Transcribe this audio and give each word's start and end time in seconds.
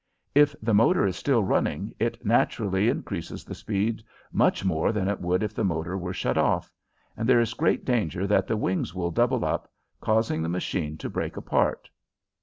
If 0.33 0.55
the 0.63 0.73
motor 0.73 1.05
is 1.05 1.15
still 1.15 1.43
running, 1.43 1.93
it 1.99 2.25
naturally 2.25 2.89
increases 2.89 3.43
the 3.43 3.53
speed 3.53 4.01
much 4.31 4.65
more 4.65 4.91
than 4.91 5.07
it 5.07 5.21
would 5.21 5.43
if 5.43 5.53
the 5.53 5.63
motor 5.63 5.95
were 5.95 6.11
shut 6.11 6.39
off, 6.39 6.71
and 7.15 7.29
there 7.29 7.39
is 7.39 7.53
great 7.53 7.85
danger 7.85 8.25
that 8.25 8.47
the 8.47 8.57
wings 8.57 8.95
will 8.95 9.11
double 9.11 9.45
up, 9.45 9.71
causing 9.99 10.41
the 10.41 10.49
machine 10.49 10.97
to 10.97 11.07
break 11.07 11.37
apart. 11.37 11.87